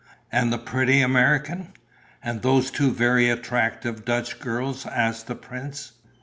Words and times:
And 0.31 0.51
the 0.51 0.57
pretty 0.57 0.99
American." 1.03 1.73
"And 2.23 2.41
those 2.41 2.71
two 2.71 2.89
very 2.91 3.29
attractive 3.29 4.03
Dutch 4.03 4.39
girls?" 4.39 4.87
asked 4.87 5.27
the 5.27 5.35
prince. 5.35 5.91